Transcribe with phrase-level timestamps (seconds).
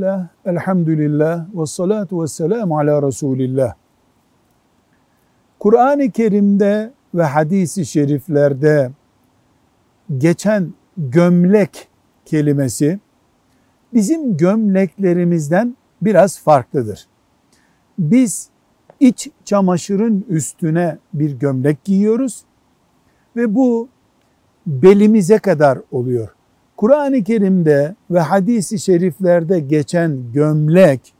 [0.00, 3.74] Bismillah, elhamdülillah, ve salatu ve selamu ala Resulillah.
[5.58, 8.90] Kur'an-ı Kerim'de ve hadisi şeriflerde
[10.18, 11.88] geçen gömlek
[12.24, 13.00] kelimesi
[13.94, 17.06] bizim gömleklerimizden biraz farklıdır.
[17.98, 18.48] Biz
[19.00, 22.44] iç çamaşırın üstüne bir gömlek giyiyoruz
[23.36, 23.88] ve bu
[24.66, 26.28] belimize kadar oluyor.
[26.80, 31.14] Kur'an-ı Kerim'de ve hadisi şeriflerde geçen gömlek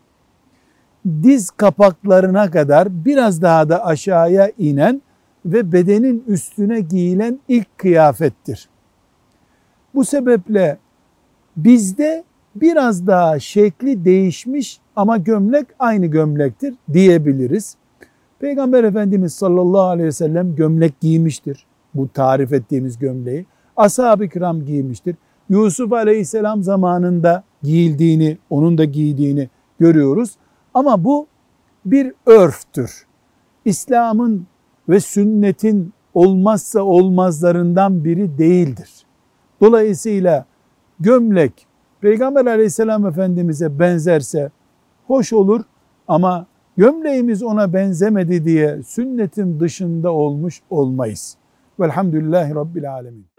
[1.22, 5.02] diz kapaklarına kadar biraz daha da aşağıya inen
[5.44, 8.68] ve bedenin üstüne giyilen ilk kıyafettir.
[9.94, 10.78] Bu sebeple
[11.56, 12.24] bizde
[12.54, 17.76] biraz daha şekli değişmiş ama gömlek aynı gömlektir diyebiliriz.
[18.38, 21.66] Peygamber Efendimiz sallallahu aleyhi ve sellem gömlek giymiştir.
[21.94, 23.46] Bu tarif ettiğimiz gömleği.
[23.76, 25.16] Ashab-ı kiram giymiştir.
[25.50, 30.30] Yusuf aleyhisselam zamanında giyildiğini, onun da giydiğini görüyoruz.
[30.74, 31.26] Ama bu
[31.84, 33.06] bir örftür.
[33.64, 34.46] İslam'ın
[34.88, 38.90] ve sünnetin olmazsa olmazlarından biri değildir.
[39.60, 40.44] Dolayısıyla
[41.00, 41.66] gömlek
[42.00, 44.50] Peygamber aleyhisselam efendimize benzerse
[45.06, 45.60] hoş olur
[46.08, 46.46] ama
[46.76, 51.36] gömleğimiz ona benzemedi diye sünnetin dışında olmuş olmayız.
[51.80, 53.29] Velhamdülillahi Rabbil Alemin.